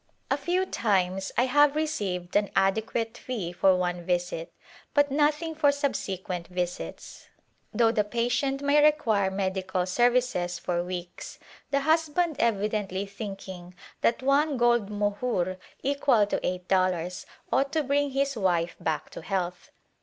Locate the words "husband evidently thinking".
11.81-13.75